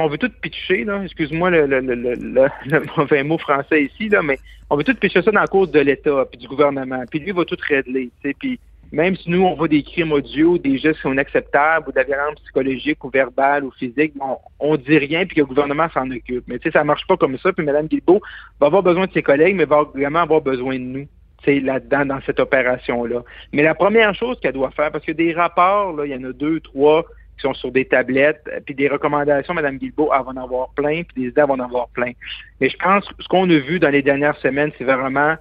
on 0.00 0.08
veut 0.08 0.18
tout 0.18 0.30
pitcher, 0.40 0.84
là. 0.84 1.02
Excuse-moi 1.04 1.50
le, 1.50 1.66
le, 1.66 1.80
le, 1.80 1.94
le, 1.94 2.82
mauvais 2.96 3.22
mot 3.22 3.38
français 3.38 3.84
ici, 3.84 4.08
là, 4.08 4.22
mais 4.22 4.38
on 4.70 4.76
veut 4.76 4.84
tout 4.84 4.94
pitcher 4.94 5.22
ça 5.22 5.30
dans 5.30 5.40
la 5.40 5.46
cause 5.46 5.70
de 5.70 5.80
l'État, 5.80 6.24
puis 6.30 6.38
du 6.38 6.48
gouvernement. 6.48 7.02
Puis 7.10 7.20
lui 7.20 7.32
va 7.32 7.44
tout 7.44 7.56
régler. 7.68 8.10
Puis 8.38 8.58
même 8.92 9.16
si 9.16 9.30
nous, 9.30 9.42
on 9.42 9.54
voit 9.54 9.68
des 9.68 9.82
crimes 9.82 10.12
audio, 10.12 10.58
des 10.58 10.78
gestes 10.78 10.96
qui 10.96 11.02
sont 11.02 11.12
inacceptables, 11.12 11.88
ou 11.88 11.92
de 11.92 11.96
la 11.96 12.04
violence 12.04 12.40
psychologique 12.40 13.02
ou 13.04 13.10
verbale 13.10 13.64
ou 13.64 13.70
physique, 13.70 14.12
bon, 14.16 14.36
on 14.60 14.76
dit 14.76 14.98
rien, 14.98 15.24
puis 15.24 15.36
que 15.36 15.40
le 15.40 15.46
gouvernement 15.46 15.88
s'en 15.94 16.10
occupe. 16.10 16.44
Mais 16.46 16.58
tu 16.58 16.68
sais, 16.68 16.78
ça 16.78 16.84
marche 16.84 17.06
pas 17.06 17.16
comme 17.16 17.38
ça. 17.38 17.52
Puis 17.52 17.64
Mme 17.64 17.86
Guilbeault 17.86 18.20
va 18.60 18.66
avoir 18.66 18.82
besoin 18.82 19.06
de 19.06 19.12
ses 19.12 19.22
collègues, 19.22 19.56
mais 19.56 19.64
va 19.64 19.82
vraiment 19.94 20.20
avoir 20.20 20.40
besoin 20.40 20.74
de 20.74 20.84
nous 20.84 21.06
là-dedans, 21.46 22.06
dans 22.06 22.20
cette 22.24 22.40
opération-là. 22.40 23.22
Mais 23.52 23.62
la 23.62 23.74
première 23.74 24.14
chose 24.14 24.38
qu'elle 24.40 24.52
doit 24.52 24.70
faire, 24.70 24.90
parce 24.92 25.04
que 25.04 25.12
des 25.12 25.32
rapports, 25.32 26.04
il 26.04 26.10
y 26.10 26.14
en 26.14 26.24
a 26.24 26.32
deux, 26.32 26.60
trois 26.60 27.04
qui 27.36 27.42
sont 27.42 27.54
sur 27.54 27.72
des 27.72 27.84
tablettes, 27.84 28.42
euh, 28.48 28.60
puis 28.64 28.74
des 28.74 28.88
recommandations, 28.88 29.54
Mme 29.54 29.78
Guilbeault, 29.78 30.10
elle 30.14 30.24
va 30.24 30.30
en 30.30 30.36
avoir 30.36 30.68
plein, 30.70 31.02
puis 31.02 31.22
des 31.22 31.28
idées, 31.28 31.40
elle 31.40 31.48
va 31.48 31.54
en 31.54 31.60
avoir 31.60 31.88
plein. 31.88 32.12
Mais 32.60 32.68
je 32.68 32.76
pense 32.76 33.06
que 33.08 33.22
ce 33.22 33.28
qu'on 33.28 33.48
a 33.50 33.58
vu 33.58 33.78
dans 33.78 33.90
les 33.90 34.02
dernières 34.02 34.36
semaines, 34.38 34.70
c'est 34.78 34.84
vraiment 34.84 35.36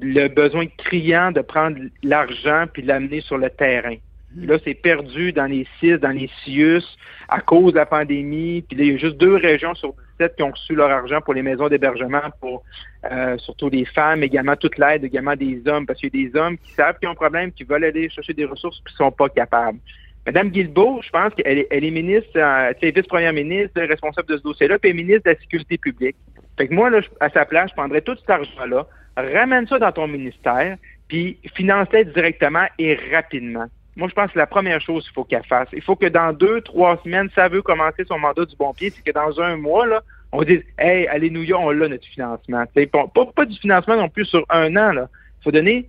le 0.00 0.28
besoin 0.28 0.66
criant 0.78 1.32
de 1.32 1.40
prendre 1.40 1.78
l'argent 2.02 2.64
puis 2.72 2.82
de 2.82 2.88
l'amener 2.88 3.20
sur 3.20 3.38
le 3.38 3.50
terrain. 3.50 3.96
Puis 4.36 4.46
Là, 4.46 4.58
c'est 4.64 4.74
perdu 4.74 5.32
dans 5.32 5.46
les 5.46 5.66
CIS, 5.78 5.98
dans 5.98 6.10
les 6.10 6.28
CIUS, 6.42 6.82
à 7.28 7.40
cause 7.40 7.72
de 7.72 7.78
la 7.78 7.86
pandémie. 7.86 8.62
Puis 8.62 8.76
là, 8.76 8.84
il 8.84 8.92
y 8.92 8.94
a 8.94 8.98
juste 8.98 9.16
deux 9.16 9.36
régions 9.36 9.74
sur 9.74 9.94
17 10.18 10.36
qui 10.36 10.42
ont 10.42 10.50
reçu 10.50 10.74
leur 10.74 10.90
argent 10.90 11.20
pour 11.20 11.34
les 11.34 11.42
maisons 11.42 11.68
d'hébergement 11.68 12.22
pour 12.40 12.64
euh, 13.10 13.36
surtout 13.38 13.68
les 13.68 13.84
femmes, 13.84 14.22
également 14.22 14.56
toute 14.56 14.78
l'aide, 14.78 15.04
également 15.04 15.36
des 15.36 15.62
hommes, 15.66 15.86
parce 15.86 16.00
qu'il 16.00 16.14
y 16.14 16.26
a 16.26 16.30
des 16.30 16.38
hommes 16.38 16.58
qui 16.58 16.72
savent 16.72 16.98
qu'ils 16.98 17.08
ont 17.08 17.12
un 17.12 17.16
problème, 17.16 17.52
qui 17.52 17.64
veulent 17.64 17.84
aller 17.84 18.08
chercher 18.08 18.32
des 18.32 18.44
ressources, 18.44 18.80
puis 18.80 18.92
qui 18.92 18.96
sont 18.96 19.12
pas 19.12 19.28
capables. 19.28 19.78
Madame 20.26 20.48
Guilbeault, 20.48 21.00
je 21.02 21.10
pense 21.10 21.34
qu'elle 21.34 21.58
est, 21.58 21.66
elle 21.70 21.84
est 21.84 21.90
ministre, 21.90 22.30
euh, 22.36 22.72
vice-première 22.82 23.32
ministre, 23.32 23.80
responsable 23.82 24.28
de 24.28 24.38
ce 24.38 24.42
dossier-là, 24.42 24.78
puis 24.78 24.94
ministre 24.94 25.24
de 25.24 25.30
la 25.30 25.38
Sécurité 25.38 25.76
publique. 25.76 26.16
Fait 26.56 26.68
que 26.68 26.74
moi, 26.74 26.88
là, 26.88 27.00
à 27.20 27.28
sa 27.28 27.44
place, 27.44 27.70
je 27.70 27.74
prendrais 27.74 28.00
tout 28.00 28.16
cet 28.16 28.30
argent-là, 28.30 28.86
ramène 29.16 29.66
ça 29.66 29.78
dans 29.78 29.92
ton 29.92 30.06
ministère, 30.06 30.76
puis 31.08 31.38
finance-le 31.54 32.04
directement 32.04 32.66
et 32.78 32.98
rapidement. 33.12 33.66
Moi, 33.96 34.08
je 34.08 34.14
pense 34.14 34.32
que 34.32 34.38
la 34.38 34.46
première 34.46 34.80
chose 34.80 35.04
qu'il 35.04 35.12
faut 35.12 35.24
qu'elle 35.24 35.44
fasse. 35.44 35.68
Il 35.72 35.82
faut 35.82 35.94
que 35.94 36.06
dans 36.06 36.32
deux, 36.32 36.60
trois 36.62 37.00
semaines, 37.04 37.28
ça 37.34 37.48
veut 37.48 37.62
commencer 37.62 38.04
son 38.08 38.18
mandat 38.18 38.44
du 38.44 38.56
bon 38.56 38.72
pied, 38.72 38.90
c'est 38.90 39.04
que 39.04 39.12
dans 39.12 39.40
un 39.40 39.56
mois, 39.56 39.86
là, 39.86 40.02
on 40.32 40.42
dise 40.42 40.62
Hey, 40.78 41.06
nous 41.30 41.44
on 41.52 41.70
l'a 41.70 41.88
notre 41.88 42.06
financement. 42.06 42.64
Pas, 42.74 43.06
pas, 43.06 43.26
pas 43.26 43.44
du 43.44 43.56
financement 43.58 43.96
non 43.96 44.08
plus 44.08 44.24
sur 44.24 44.44
un 44.50 44.74
an. 44.76 44.92
Il 44.94 45.44
faut 45.44 45.52
donner 45.52 45.88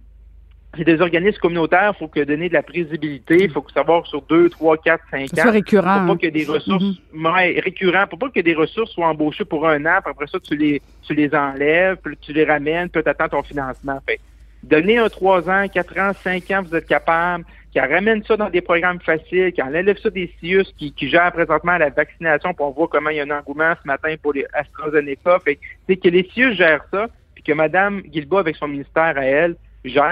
c'est 0.77 0.83
des 0.83 1.01
organismes 1.01 1.39
communautaires, 1.39 1.93
il 1.95 1.99
faut 1.99 2.07
que 2.07 2.21
donner 2.21 2.49
de 2.49 2.53
la 2.53 2.63
prévisibilité, 2.63 3.43
il 3.43 3.51
faut 3.51 3.61
que 3.61 3.71
savoir 3.71 4.05
sur 4.07 4.21
deux, 4.23 4.49
trois, 4.49 4.77
quatre, 4.77 5.03
cinq 5.11 5.29
Que 5.29 5.35
ce 5.35 5.41
soit 5.41 5.49
ans. 5.49 5.53
récurrent. 5.53 5.81
Pour 5.81 5.91
hein. 6.01 6.07
pas 6.07 6.27
que 6.27 6.31
des 6.31 6.45
ressources 6.45 7.01
ouais, 7.13 7.59
récurrents, 7.63 8.07
pour 8.07 8.19
pas 8.19 8.29
que 8.29 8.39
des 8.39 8.53
ressources 8.53 8.91
soient 8.91 9.07
embauchées 9.07 9.45
pour 9.45 9.67
un 9.67 9.85
an, 9.85 9.99
puis 10.03 10.11
après 10.11 10.27
ça, 10.27 10.39
tu 10.39 10.55
les, 10.55 10.81
tu 11.03 11.13
les 11.13 11.33
enlèves, 11.33 11.97
puis 12.03 12.17
tu 12.21 12.33
les 12.33 12.45
ramènes, 12.45 12.89
puis 12.89 13.03
tu 13.03 13.09
attends 13.09 13.29
ton 13.29 13.43
financement. 13.43 13.99
Fait, 14.07 14.19
donner 14.63 14.97
un 14.97 15.09
trois 15.09 15.49
ans, 15.49 15.67
quatre 15.67 15.97
ans, 15.99 16.11
cinq 16.23 16.49
ans, 16.51 16.63
vous 16.63 16.75
êtes 16.75 16.87
capable, 16.87 17.45
qui 17.71 17.79
ramène 17.79 18.23
ça 18.23 18.37
dans 18.37 18.49
des 18.49 18.61
programmes 18.61 19.01
faciles, 19.01 19.51
qui 19.51 19.61
enlève 19.61 19.97
ça 19.97 20.09
des 20.09 20.33
CIUS, 20.39 20.63
qui, 20.77 20.93
qui 20.93 21.09
gèrent 21.09 21.33
présentement 21.33 21.77
la 21.77 21.89
vaccination, 21.89 22.53
pour 22.53 22.73
voir 22.73 22.89
comment 22.89 23.09
il 23.09 23.17
y 23.17 23.19
a 23.19 23.23
un 23.23 23.37
engouement 23.37 23.73
ce 23.81 23.87
matin 23.87 24.15
pour 24.21 24.33
les 24.33 24.45
AstraZeneca. 24.53 25.39
Fait, 25.39 25.59
c'est 25.87 25.97
que 25.97 26.07
les 26.07 26.23
CIUS 26.33 26.53
gèrent 26.53 26.85
ça, 26.91 27.07
puis 27.33 27.43
que 27.43 27.51
Mme 27.51 28.01
Guilbault, 28.01 28.37
avec 28.37 28.55
son 28.55 28.67
ministère 28.69 29.17
à 29.17 29.25
elle, 29.25 29.55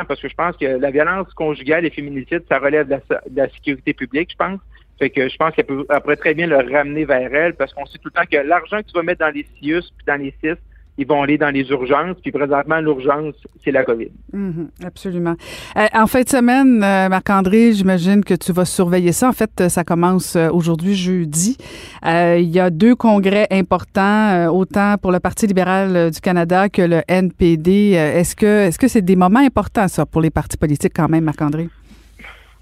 parce 0.07 0.21
que 0.21 0.27
je 0.27 0.35
pense 0.35 0.55
que 0.57 0.65
la 0.65 0.91
violence 0.91 1.33
conjugale 1.33 1.85
et 1.85 1.89
féminicide, 1.89 2.43
ça 2.49 2.59
relève 2.59 2.87
de 2.87 2.97
la, 3.35 3.49
sécurité 3.49 3.93
publique, 3.93 4.31
je 4.31 4.37
pense. 4.37 4.59
Fait 4.99 5.09
que 5.09 5.27
je 5.27 5.35
pense 5.37 5.53
qu'elle 5.55 5.65
pourrait 5.65 6.15
très 6.15 6.33
bien 6.33 6.47
le 6.47 6.57
ramener 6.57 7.05
vers 7.05 7.33
elle 7.33 7.55
parce 7.55 7.73
qu'on 7.73 7.85
sait 7.85 7.97
tout 7.97 8.09
le 8.13 8.21
temps 8.21 8.27
que 8.29 8.37
l'argent 8.37 8.77
que 8.77 8.87
tu 8.87 8.93
vas 8.93 9.01
mettre 9.01 9.21
dans 9.21 9.33
les 9.33 9.45
CIUS 9.59 9.81
puis 9.97 10.05
dans 10.05 10.15
les 10.15 10.33
CIS, 10.41 10.57
ils 10.97 11.07
vont 11.07 11.23
aller 11.23 11.37
dans 11.37 11.49
les 11.49 11.67
urgences. 11.69 12.17
Puis 12.21 12.31
présentement, 12.31 12.79
l'urgence, 12.79 13.35
c'est 13.63 13.71
la 13.71 13.83
COVID. 13.83 14.11
Mhm, 14.31 14.69
absolument. 14.85 15.35
Euh, 15.77 15.87
en 15.93 16.07
fin 16.07 16.21
de 16.21 16.29
semaine, 16.29 16.83
euh, 16.83 17.09
Marc-André, 17.09 17.73
j'imagine 17.73 18.23
que 18.23 18.33
tu 18.33 18.51
vas 18.51 18.65
surveiller 18.65 19.11
ça. 19.11 19.29
En 19.29 19.33
fait, 19.33 19.51
euh, 19.61 19.69
ça 19.69 19.83
commence 19.83 20.35
aujourd'hui, 20.35 20.95
jeudi. 20.95 21.57
Il 22.05 22.49
y 22.49 22.59
a 22.59 22.69
deux 22.69 22.95
congrès 22.95 23.47
importants, 23.51 24.47
autant 24.49 24.95
pour 25.01 25.11
le 25.11 25.19
Parti 25.19 25.47
libéral 25.47 26.11
du 26.11 26.19
Canada 26.19 26.69
que 26.69 26.81
le 26.81 27.01
NPD. 27.07 27.91
Est-ce 27.93 28.35
que 28.35 28.45
est-ce 28.45 28.77
que 28.77 28.87
c'est 28.87 29.01
des 29.01 29.15
moments 29.15 29.39
importants, 29.39 29.87
ça, 29.87 30.05
pour 30.05 30.21
les 30.21 30.29
partis 30.29 30.57
politiques 30.57 30.93
quand 30.95 31.09
même, 31.09 31.23
Marc-André? 31.23 31.69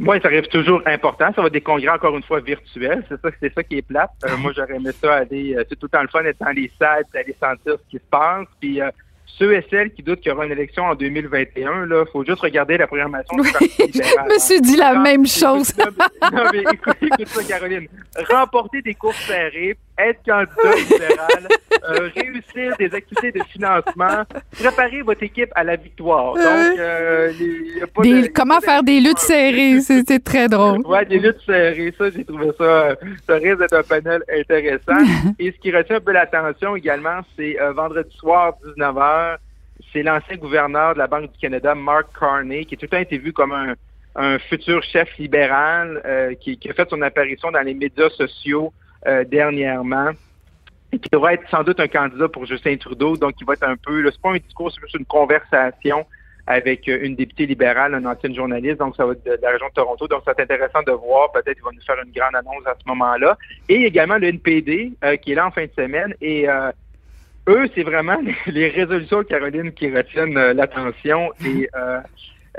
Moi, 0.02 0.20
ça 0.20 0.30
reste 0.30 0.52
toujours 0.52 0.82
important. 0.88 1.32
Ça 1.36 1.42
va 1.42 1.48
être 1.48 1.54
des 1.54 1.62
congrès, 1.62 1.90
encore 1.90 2.16
une 2.18 2.24
fois, 2.24 2.40
virtuels. 2.40 3.06
C'est 3.08 3.22
ça, 3.22 3.30
c'est 3.40 3.54
ça 3.54 3.62
qui 3.64 3.78
est 3.78 3.82
plate. 3.84 4.10
Euh, 4.26 4.36
moi, 4.38 4.52
j'aurais 4.56 4.76
aimé 4.76 4.90
ça 5.00 5.14
aller. 5.18 5.56
euh, 5.56 5.64
c'est 5.70 5.76
tout 5.80 5.86
le 5.86 5.90
temps 5.90 6.02
le 6.02 6.08
fun 6.08 6.24
d'être 6.24 6.40
dans 6.40 6.50
les 6.50 6.72
salles, 6.80 7.04
d'aller 7.14 7.36
sentir 7.40 7.74
ce 7.78 7.90
qui 7.92 7.98
se 7.98 8.10
passe. 8.10 8.48
Puis 8.60 8.82
euh, 8.82 8.90
ceux 9.28 9.54
et 9.54 9.66
celles 9.70 9.92
qui 9.94 10.02
doutent 10.04 10.20
qu'il 10.20 10.32
y 10.32 10.34
aura 10.36 10.46
une 10.48 10.52
élection 10.52 10.84
en 10.86 10.96
2021, 10.96 11.86
là, 11.86 12.04
faut 12.12 12.26
juste 12.26 12.42
regarder 12.42 12.78
la 12.78 12.88
programmation 12.88 13.38
du 13.38 13.52
Parti 13.52 13.70
libéral. 13.94 14.26
Je 14.30 14.34
me 14.34 14.40
suis 14.40 14.62
dit 14.62 14.76
la 14.76 14.94
Non, 14.96 15.02
même 15.04 15.26
chose. 15.28 15.72
non, 15.78 16.44
mais 16.52 16.62
écoute, 16.74 16.98
écoute 17.02 17.28
ça, 17.28 17.44
Caroline. 17.44 17.88
Remporter 18.30 18.82
des 18.82 18.96
courses 18.96 19.22
serrées, 19.28 19.78
être 20.08 20.20
candidat 20.26 20.76
libéral, 20.78 21.48
euh, 21.90 22.10
réussir 22.16 22.76
des 22.78 22.94
activités 22.94 23.32
de 23.32 23.44
financement, 23.46 24.24
préparer 24.52 25.02
votre 25.02 25.24
équipe 25.24 25.50
à 25.56 25.64
la 25.64 25.76
victoire? 25.76 26.34
Donc, 26.36 26.44
euh, 26.80 27.32
pas 27.94 28.02
Des- 28.04 28.22
de- 28.24 28.28
comment 28.34 28.58
de- 28.60 28.64
faire 28.64 28.84
des 28.84 29.00
luttes 29.00 29.20
serrées, 29.20 29.80
c'est 29.82 30.24
très 30.24 30.48
drôle. 30.48 30.80
Ouais, 30.86 31.06
des 31.06 31.20
luttes 31.20 31.42
serrées, 31.46 31.94
ça, 31.98 32.10
j'ai 32.10 32.26
trouvé 32.26 32.52
ça, 32.58 32.64
euh, 32.64 32.96
ça 33.28 33.36
risque 33.36 33.60
d'être 33.60 33.74
un 33.74 33.84
panel 33.84 34.24
intéressant. 34.34 34.98
Et 35.40 35.52
ce 35.52 35.58
qui 35.58 35.72
retient 35.76 35.98
un 35.98 36.02
peu 36.02 36.12
l'attention 36.12 36.76
également, 36.76 37.20
c'est 37.38 37.60
euh, 37.62 37.72
vendredi 37.74 38.16
soir, 38.18 38.54
19h, 38.66 39.38
c'est 39.94 40.04
l'ancien 40.04 40.38
gouverneur 40.38 40.94
de 40.94 41.00
la 41.00 41.08
Banque 41.08 41.32
du 41.34 41.38
Canada, 41.40 41.76
Mark 41.76 42.08
Carney, 42.18 42.66
qui 42.66 42.76
a 42.76 42.78
tout 42.78 42.86
le 42.86 42.90
temps 42.90 42.98
été 42.98 43.18
vu 43.18 43.34
comme 43.34 43.52
un, 43.52 43.74
un 44.16 44.38
futur 44.40 44.82
chef 44.84 45.10
libéral, 45.18 46.02
euh, 46.06 46.34
qui, 46.40 46.58
qui 46.58 46.70
a 46.70 46.74
fait 46.74 46.90
son 46.90 47.02
apparition 47.02 47.52
dans 47.52 47.62
les 47.62 47.74
médias 47.74 48.10
sociaux 48.10 48.72
euh, 49.08 49.24
dernièrement. 49.24 50.12
Et 50.94 51.00
qui 51.00 51.10
devrait 51.10 51.36
être 51.36 51.50
sans 51.50 51.64
doute 51.64 51.80
un 51.80 51.88
candidat 51.88 52.28
pour 52.28 52.46
Justin 52.46 52.76
Trudeau, 52.76 53.16
donc 53.16 53.34
il 53.40 53.46
va 53.46 53.54
être 53.54 53.64
un 53.64 53.78
peu, 53.78 54.04
c'est 54.12 54.22
pas 54.22 54.32
un 54.32 54.38
discours, 54.38 54.72
c'est 54.72 54.82
juste 54.82 54.96
une 54.96 55.06
conversation 55.06 56.06
avec 56.48 56.90
euh, 56.90 57.00
une 57.02 57.16
députée 57.16 57.46
libérale, 57.46 57.94
une 57.94 58.06
ancienne 58.06 58.36
journaliste, 58.36 58.78
donc 58.78 58.96
ça 58.98 59.06
va 59.06 59.14
être 59.14 59.24
de, 59.24 59.40
la 59.42 59.52
région 59.52 59.68
de 59.68 59.74
Toronto. 59.74 60.08
Donc, 60.08 60.24
être 60.28 60.40
intéressant 60.40 60.82
de 60.86 60.92
voir. 60.92 61.32
Peut-être 61.32 61.54
qu'il 61.54 61.64
va 61.64 61.72
nous 61.74 61.82
faire 61.82 61.96
une 62.04 62.12
grande 62.12 62.36
annonce 62.36 62.66
à 62.66 62.76
ce 62.78 62.88
moment-là. 62.90 63.38
Et 63.70 63.86
également 63.86 64.18
le 64.18 64.28
NPD 64.28 64.92
euh, 65.04 65.16
qui 65.16 65.32
est 65.32 65.36
là 65.36 65.48
en 65.48 65.52
fin 65.52 65.64
de 65.64 65.72
semaine. 65.78 66.14
Et 66.20 66.48
eux, 67.48 67.70
c'est 67.74 67.84
vraiment 67.84 68.20
les 68.48 68.68
résolutions, 68.70 69.24
Caroline, 69.24 69.72
qui 69.72 69.96
retiennent 69.96 70.34
l'attention. 70.52 71.32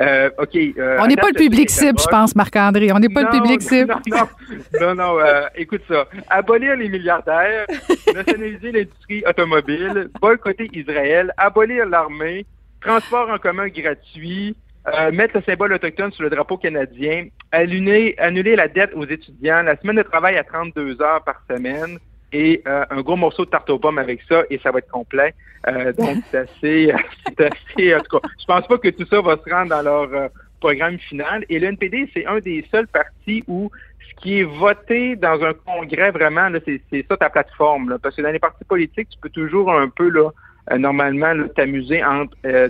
Euh, 0.01 0.31
euh, 0.39 0.73
euh, 0.79 0.99
On 1.01 1.07
n'est 1.07 1.17
pas 1.17 1.29
le 1.29 1.35
public 1.35 1.69
cible, 1.69 1.99
je 1.99 2.07
pense, 2.07 2.35
Marc-André. 2.35 2.93
On 2.93 2.99
n'est 2.99 3.09
pas 3.09 3.23
le 3.23 3.31
public 3.31 3.61
cible. 3.63 3.95
Non, 4.07 4.17
non, 4.17 4.81
non, 4.81 4.95
non, 4.95 5.21
euh, 5.21 5.43
écoute 5.55 5.83
ça. 5.87 6.07
Abolir 6.31 6.77
les 6.77 6.89
milliardaires, 6.89 7.67
nationaliser 8.15 8.73
l'industrie 8.73 9.23
automobile, 9.27 10.09
boycotter 10.21 10.71
Israël, 10.73 11.33
abolir 11.37 11.87
l'armée, 11.87 12.47
transport 12.81 13.29
en 13.29 13.39
commun 13.39 13.69
gratuit, 13.69 14.57
euh, 14.89 15.13
mettre 15.13 15.37
le 15.37 15.43
symbole 15.43 15.75
autochtone 15.75 16.11
sur 16.13 16.23
le 16.23 16.31
drapeau 16.31 16.57
canadien, 16.57 17.27
annuler, 17.53 18.15
annuler 18.19 18.57
la 18.57 18.69
dette 18.69 18.91
aux 18.95 19.07
étudiants, 19.07 19.63
la 19.63 19.77
semaine 19.77 19.97
de 19.97 20.03
travail 20.03 20.37
à 20.37 20.45
32 20.45 21.01
heures 21.03 21.23
par 21.23 21.43
semaine 21.49 21.99
et 22.33 22.63
euh, 22.67 22.85
un 22.91 23.01
gros 23.03 23.17
morceau 23.17 23.45
de 23.45 23.51
tarte 23.51 23.69
aux 23.71 23.79
pommes 23.79 23.99
avec 23.99 24.21
ça 24.29 24.43
et 24.51 24.59
ça 24.59 24.71
va 24.71 24.79
être 24.79 24.91
complet. 24.91 25.35
Euh, 25.69 25.93
donc, 25.93 26.19
c'est 26.31 26.39
assez, 26.39 26.93
c'est 27.27 27.41
assez, 27.41 27.95
en 27.95 28.01
tout 28.01 28.19
cas, 28.19 28.29
je 28.41 28.45
pense 28.47 28.67
pas 28.67 28.79
que 28.79 28.89
tout 28.89 29.07
ça 29.07 29.21
va 29.21 29.37
se 29.37 29.51
rendre 29.51 29.71
dans 29.71 29.83
leur 29.83 30.13
euh, 30.15 30.29
programme 30.61 30.99
final. 30.99 31.45
Et 31.49 31.59
le 31.59 31.69
NPD, 31.69 32.11
c'est 32.15 32.27
un 32.27 32.39
des 32.39 32.65
seuls 32.71 32.89
partis 32.89 33.45
où 33.47 33.71
ce 34.09 34.23
qui 34.23 34.41
est 34.41 34.45
voté 34.45 35.17
dans 35.17 35.43
un 35.43 35.53
congrès, 35.53 36.11
vraiment, 36.11 36.49
là, 36.49 36.59
c'est, 36.65 36.81
c'est 36.91 37.05
ça 37.09 37.17
ta 37.17 37.31
plateforme. 37.31 37.91
Là, 37.91 37.99
parce 37.99 38.17
que 38.17 38.23
dans 38.23 38.31
les 38.31 38.39
partis 38.39 38.65
politiques, 38.65 39.09
tu 39.11 39.19
peux 39.21 39.31
toujours 39.31 39.73
un 39.73 39.89
peu, 39.89 40.09
là, 40.09 40.31
euh, 40.71 40.79
normalement, 40.79 41.33
là, 41.33 41.49
t'amuser 41.55 42.05
entre 42.05 42.37
euh, 42.47 42.69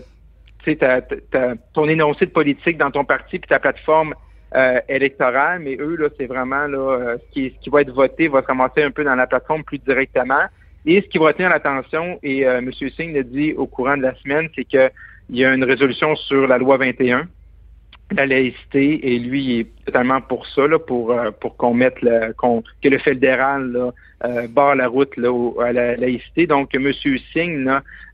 tu 0.64 0.70
sais, 0.70 0.76
ta- 0.76 1.02
ta- 1.02 1.16
ta- 1.30 1.54
ton 1.74 1.88
énoncé 1.88 2.26
de 2.26 2.30
politique 2.30 2.78
dans 2.78 2.90
ton 2.90 3.04
parti 3.04 3.38
puis 3.38 3.48
ta 3.48 3.58
plateforme 3.58 4.14
euh, 4.54 4.80
électorale, 4.88 5.60
mais 5.60 5.76
eux, 5.80 5.96
là, 5.96 6.08
c'est 6.18 6.26
vraiment 6.26 6.66
là, 6.66 6.78
euh, 6.78 7.16
ce, 7.18 7.32
qui, 7.32 7.54
ce 7.56 7.64
qui 7.64 7.70
va 7.70 7.80
être 7.80 7.92
voté 7.92 8.28
va 8.28 8.42
se 8.42 8.46
ramasser 8.46 8.82
un 8.82 8.90
peu 8.90 9.04
dans 9.04 9.14
la 9.14 9.26
plateforme 9.26 9.64
plus 9.64 9.78
directement. 9.78 10.44
Et 10.84 11.00
ce 11.00 11.06
qui 11.06 11.18
va 11.18 11.26
retenir 11.26 11.48
l'attention, 11.48 12.18
et 12.22 12.46
euh, 12.46 12.58
M. 12.58 12.70
Singh 12.72 13.14
l'a 13.14 13.22
dit 13.22 13.52
au 13.54 13.66
courant 13.66 13.96
de 13.96 14.02
la 14.02 14.14
semaine, 14.16 14.48
c'est 14.54 14.64
qu'il 14.64 14.90
y 15.30 15.44
a 15.44 15.54
une 15.54 15.64
résolution 15.64 16.14
sur 16.16 16.46
la 16.46 16.58
loi 16.58 16.76
21, 16.76 17.28
la 18.14 18.26
laïcité, 18.26 19.14
et 19.14 19.18
lui, 19.18 19.44
il 19.44 19.60
est 19.60 19.81
totalement 19.84 20.20
pour 20.20 20.46
ça, 20.46 20.66
là, 20.66 20.78
pour, 20.78 21.12
euh, 21.12 21.30
pour 21.40 21.56
qu'on 21.56 21.74
mette 21.74 22.00
le, 22.02 22.34
que 22.82 22.88
le 22.88 22.98
fédéral 22.98 23.92
euh, 24.24 24.46
barre 24.48 24.76
la 24.76 24.88
route 24.88 25.12
à 25.60 25.72
la 25.72 25.96
laïcité. 25.96 26.46
Donc, 26.46 26.74
M. 26.74 26.92
Singh, 27.32 27.68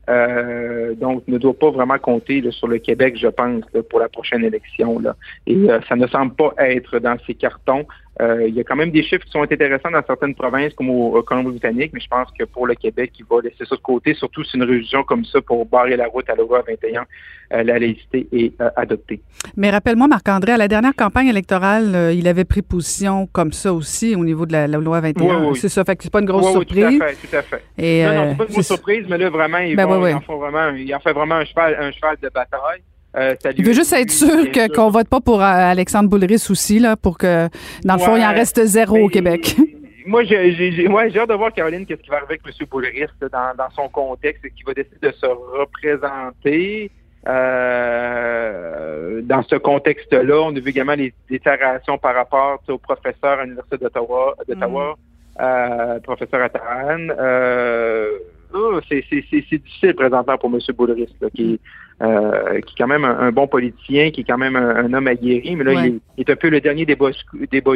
euh, 0.09 0.95
ne 1.27 1.37
doit 1.37 1.53
pas 1.53 1.69
vraiment 1.69 1.99
compter 1.99 2.43
sur 2.51 2.67
le 2.67 2.79
Québec, 2.79 3.17
je 3.17 3.27
pense, 3.27 3.63
pour 3.89 3.99
la 3.99 4.09
prochaine 4.09 4.43
élection. 4.43 4.99
Et 5.45 5.67
ça 5.87 5.95
ne 5.95 6.07
semble 6.07 6.33
pas 6.33 6.53
être 6.57 6.97
dans 6.99 7.17
ses 7.27 7.35
cartons. 7.35 7.85
Il 8.19 8.53
y 8.53 8.59
a 8.59 8.63
quand 8.63 8.75
même 8.75 8.91
des 8.91 9.03
chiffres 9.03 9.23
qui 9.23 9.31
sont 9.31 9.43
intéressants 9.43 9.91
dans 9.91 10.03
certaines 10.05 10.35
provinces, 10.35 10.73
comme 10.73 10.89
au, 10.89 11.15
au 11.15 11.21
Colombie-Britannique, 11.21 11.91
mais 11.93 12.01
je 12.01 12.07
pense 12.07 12.27
que 12.37 12.43
pour 12.43 12.67
le 12.67 12.75
Québec, 12.75 13.13
il 13.17 13.25
va 13.29 13.39
laisser 13.41 13.63
ça 13.65 13.75
de 13.75 13.81
côté, 13.81 14.13
surtout 14.13 14.43
si 14.43 14.57
une 14.57 14.63
résolution 14.63 15.03
comme 15.03 15.23
ça 15.23 15.39
pour 15.41 15.65
barrer 15.65 15.95
la 15.95 16.07
route 16.07 16.29
à 16.29 16.35
la 16.35 16.43
loi 16.43 16.63
21, 16.67 17.05
euh, 17.51 17.63
la 17.63 17.79
laïcité 17.79 18.27
est 18.31 18.53
adoptée. 18.75 19.21
Mais 19.57 19.69
rappelle-moi, 19.71 20.07
Marc-André, 20.07 20.51
à 20.51 20.57
la 20.57 20.67
dernière 20.67 20.95
campagne 20.95 21.27
électorale, 21.27 21.58
euh, 21.63 22.13
il 22.13 22.27
avait 22.27 22.45
pris 22.45 22.61
position 22.61 23.27
comme 23.31 23.51
ça 23.53 23.73
aussi 23.73 24.15
au 24.15 24.23
niveau 24.23 24.45
de 24.45 24.53
la, 24.53 24.67
la 24.67 24.77
loi 24.77 24.99
21. 25.01 25.23
Oui, 25.41 25.47
oui. 25.51 25.57
C'est 25.59 25.69
ça, 25.69 25.83
fait 25.83 25.95
que 25.95 26.03
c'est 26.03 26.11
pas 26.11 26.19
une 26.19 26.25
grosse 26.25 26.45
Oui, 26.47 26.51
surprise. 26.51 26.97
tout 26.97 27.03
à 27.03 27.07
fait, 27.07 27.27
tout 27.27 27.35
à 27.35 27.41
fait. 27.41 27.63
Et, 27.77 28.03
non, 28.05 28.13
non, 28.13 28.21
euh, 28.21 28.27
c'est 28.31 28.37
pas 28.37 28.43
une 28.45 28.51
grosse 28.53 28.65
surprise, 28.67 29.05
mais 29.09 29.17
là, 29.17 29.29
vraiment, 29.29 29.57
ils, 29.59 29.75
Ben, 29.75 29.85
vont, 29.85 30.05
ils 30.07 30.13
en 30.13 30.21
font 30.21 30.37
vraiment, 30.37 30.69
ils 30.75 30.93
en 30.95 30.99
font 30.99 31.13
vraiment 31.13 31.35
un 31.35 31.45
cheval, 31.45 31.77
un 31.79 31.91
cheval 31.91 32.15
de 32.21 32.29
bataille. 32.29 32.81
Euh, 33.17 33.33
Il 33.57 33.65
veut 33.65 33.73
juste 33.73 33.91
être 33.93 34.11
sûr 34.11 34.51
que, 34.51 34.71
qu'on 34.73 34.89
vote 34.91 35.07
pas 35.09 35.19
pour 35.19 35.41
euh, 35.41 35.45
Alexandre 35.45 36.09
Boulris 36.09 36.45
aussi, 36.49 36.77
là, 36.79 36.95
pour 36.95 37.17
que, 37.17 37.47
dans 37.83 37.95
le 37.95 37.99
fond, 37.99 38.15
il 38.15 38.23
en 38.23 38.33
reste 38.33 38.63
zéro 38.65 38.97
au 38.97 39.07
Québec. 39.09 39.55
Moi, 40.05 40.23
j'ai, 40.23 40.53
j'ai, 40.53 40.71
j'ai- 40.71 40.87
ouais, 40.87 41.09
j'ai 41.11 41.19
hâte 41.19 41.29
de 41.29 41.33
voir, 41.35 41.51
Caroline, 41.53 41.85
qu'est-ce 41.85 42.01
qui 42.01 42.09
va 42.09 42.17
arriver 42.17 42.39
avec 42.45 42.59
M. 42.59 42.67
Boulris 42.71 43.05
dans, 43.21 43.55
dans 43.57 43.69
son 43.75 43.89
contexte, 43.89 44.45
et 44.45 44.51
qu'il 44.51 44.65
va 44.65 44.73
décider 44.73 45.07
de 45.07 45.11
se 45.11 45.25
représenter. 45.25 46.91
Euh, 47.29 49.21
dans 49.23 49.43
ce 49.43 49.55
contexte-là, 49.55 50.41
on 50.41 50.55
a 50.55 50.59
vu 50.59 50.69
également 50.69 50.95
les 50.95 51.13
déclarations 51.29 51.97
par 51.97 52.15
rapport 52.15 52.61
au 52.67 52.77
professeur 52.77 53.39
à 53.39 53.43
l'Université 53.43 53.77
d'Ottawa, 53.77 54.35
d'Ottawa 54.47 54.95
euh, 55.41 55.99
professeur 55.99 56.41
Ataran. 56.41 57.07
Euh, 57.17 58.09
oh, 58.53 58.79
c'est, 58.89 59.03
c'est, 59.09 59.23
c'est, 59.29 59.43
c'est 59.49 59.57
difficile 59.63 59.93
présentement 59.95 60.37
pour 60.37 60.49
M. 60.53 60.59
Boulris, 60.75 61.07
là, 61.21 61.29
qui, 61.33 61.59
euh, 62.01 62.59
qui 62.61 62.73
est 62.73 62.77
quand 62.77 62.87
même 62.87 63.05
un, 63.05 63.19
un 63.19 63.31
bon 63.31 63.47
politicien, 63.47 64.11
qui 64.11 64.21
est 64.21 64.25
quand 64.25 64.37
même 64.37 64.55
un, 64.55 64.75
un 64.85 64.93
homme 64.93 65.07
aguerri, 65.07 65.55
mais 65.55 65.63
là, 65.63 65.71
Ouais. 65.73 65.89
il, 65.89 65.95
est, 65.95 65.99
il 66.17 66.21
est 66.27 66.31
un 66.31 66.35
peu 66.35 66.49
le 66.49 66.59
dernier 66.59 66.85
des 66.85 66.95
boys 66.95 67.11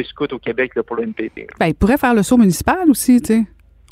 scouts 0.04 0.34
au 0.34 0.40
Québec 0.40 0.72
là, 0.76 0.84
pour 0.84 0.96
le 0.98 1.04
NPD. 1.04 1.48
Ben, 1.60 1.68
il 1.68 1.76
pourrait 1.76 1.98
faire 1.98 2.14
le 2.14 2.24
saut 2.24 2.38
municipal 2.38 2.90
aussi, 2.90 3.22
tu 3.22 3.34
sais. 3.34 3.42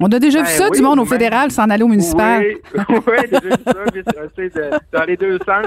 On 0.01 0.07
a 0.11 0.19
déjà 0.19 0.41
Ben 0.41 0.47
vu 0.47 0.51
ça, 0.53 0.67
oui, 0.69 0.77
du 0.77 0.83
monde 0.83 0.99
au 0.99 1.05
fédéral 1.05 1.51
s'en 1.51 1.69
aller 1.69 1.83
au 1.83 1.87
municipal. 1.87 2.43
Oui, 2.75 2.95
oui, 3.07 3.13
déjà 3.29 3.39
vu 3.39 3.51
ça, 3.65 3.73
mais 3.93 4.49
de- 4.49 4.69
dans 4.91 5.03
les 5.05 5.17
deux 5.17 5.37
sens. 5.39 5.65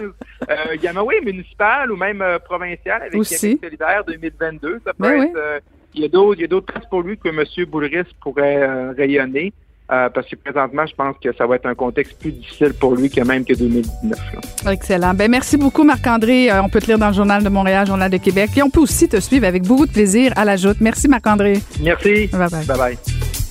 Euh, 0.51 0.55
également, 0.75 1.03
oui, 1.05 1.15
municipal 1.25 1.91
ou 1.91 1.97
même 1.97 2.21
euh, 2.23 2.39
provincial 2.39 3.03
avec 3.03 3.15
Aussi. 3.15 3.59
Québec 3.59 3.59
solidaire 3.65 4.03
2022. 4.07 4.81
Ça 4.85 4.93
peut 4.93 4.97
Ben 4.99 5.13
être. 5.23 5.23
oui. 5.23 5.33
euh, 5.37 5.61
il 5.95 6.03
y 6.03 6.05
a 6.05 6.09
d'autres, 6.09 6.39
il 6.39 6.43
y 6.43 6.45
a 6.45 6.49
d'autres 6.49 6.67
places 6.73 6.87
pour 6.91 7.03
lui 7.03 7.17
que 7.17 7.29
M. 7.29 7.43
Boulris 7.71 8.05
pourrait 8.21 8.63
euh, 8.63 8.93
rayonner. 8.97 9.53
euh, 9.93 10.09
parce 10.09 10.27
que 10.27 10.35
présentement, 10.37 10.87
je 10.87 10.95
pense 10.95 11.15
que 11.23 11.33
ça 11.37 11.47
va 11.47 11.57
être 11.57 11.67
un 11.67 11.75
contexte 11.75 12.19
plus 12.19 12.33
difficile 12.33 12.73
pour 12.73 12.97
lui 12.97 13.09
que 13.11 13.21
même 13.21 13.45
que 13.45 13.53
2019. 13.55 14.19
là. 14.65 14.73
Excellent. 14.73 15.15
Ben, 15.15 15.31
merci 15.31 15.57
beaucoup, 15.57 15.85
Marc-André. 15.85 16.51
Euh, 16.51 16.63
on 16.63 16.69
peut 16.69 16.81
te 16.81 16.87
lire 16.87 16.99
dans 16.99 17.09
le 17.09 17.15
Journal 17.15 17.45
de 17.45 17.49
Montréal, 17.49 17.87
Journal 17.87 18.11
de 18.11 18.17
Québec. 18.17 18.51
Et 18.57 18.63
on 18.63 18.71
peut 18.71 18.81
aussi 18.81 19.09
te 19.09 19.21
suivre 19.21 19.47
avec 19.47 19.63
beaucoup 19.63 19.87
de 19.87 19.93
plaisir 19.93 20.33
à 20.37 20.45
la 20.45 20.57
joute. 20.57 20.79
Merci, 20.81 21.07
Marc-André. 21.07 21.59
Merci. 21.81 22.27
Bye 22.33 22.49
bye. 22.51 22.67
Bye 22.67 22.79
bye. 22.79 23.44